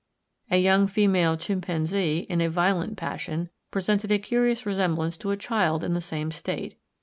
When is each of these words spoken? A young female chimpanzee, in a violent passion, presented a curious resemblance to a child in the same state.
A 0.49 0.57
young 0.57 0.87
female 0.87 1.37
chimpanzee, 1.37 2.25
in 2.27 2.41
a 2.41 2.49
violent 2.49 2.97
passion, 2.97 3.51
presented 3.69 4.11
a 4.11 4.17
curious 4.17 4.65
resemblance 4.65 5.15
to 5.17 5.29
a 5.29 5.37
child 5.37 5.83
in 5.83 5.93
the 5.93 6.01
same 6.01 6.31
state. 6.31 6.75